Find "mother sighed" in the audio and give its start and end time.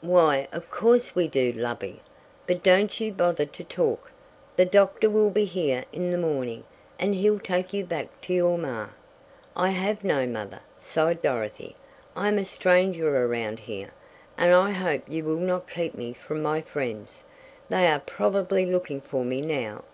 10.26-11.22